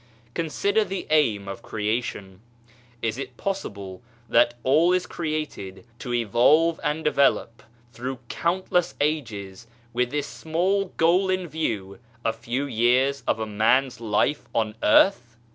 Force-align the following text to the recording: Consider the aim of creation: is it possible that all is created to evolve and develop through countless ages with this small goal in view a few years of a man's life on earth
Consider 0.33 0.83
the 0.83 1.05
aim 1.11 1.47
of 1.47 1.61
creation: 1.61 2.41
is 3.03 3.19
it 3.19 3.37
possible 3.37 4.01
that 4.29 4.55
all 4.63 4.93
is 4.93 5.05
created 5.05 5.85
to 5.99 6.11
evolve 6.11 6.79
and 6.83 7.03
develop 7.03 7.61
through 7.93 8.17
countless 8.27 8.95
ages 8.99 9.67
with 9.93 10.09
this 10.09 10.25
small 10.25 10.85
goal 10.97 11.29
in 11.29 11.47
view 11.47 11.99
a 12.25 12.33
few 12.33 12.65
years 12.65 13.21
of 13.27 13.39
a 13.39 13.45
man's 13.45 13.99
life 14.01 14.47
on 14.55 14.73
earth 14.81 15.37